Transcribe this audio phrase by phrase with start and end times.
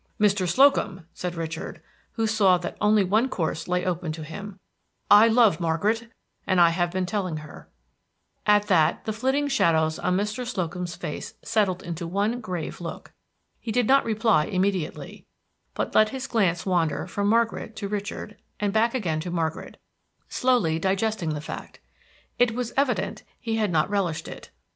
[0.19, 0.49] "Mr.
[0.49, 1.79] Slocum," said Richard,
[2.13, 4.59] who saw that only one course lay open to him,
[5.11, 6.07] "I love Margaret,
[6.47, 7.69] and I have been telling her."
[8.47, 10.43] At that the flitting shadows on Mr.
[10.43, 13.13] Slocum's face settled into one grave look.
[13.59, 15.27] He did not reply immediately,
[15.75, 19.77] but let his glance wander from Margaret to Richard, and back again to Margaret,
[20.29, 21.79] slowly digesting the fact.
[22.39, 24.49] It was evident he had not relished it.